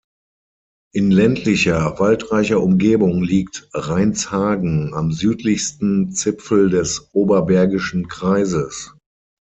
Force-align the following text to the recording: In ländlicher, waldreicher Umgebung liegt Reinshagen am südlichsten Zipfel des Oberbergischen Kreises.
In 0.95 1.11
ländlicher, 1.11 1.99
waldreicher 1.99 2.59
Umgebung 2.59 3.21
liegt 3.21 3.69
Reinshagen 3.71 4.95
am 4.95 5.11
südlichsten 5.11 6.11
Zipfel 6.11 6.71
des 6.71 7.13
Oberbergischen 7.13 8.07
Kreises. 8.07 8.95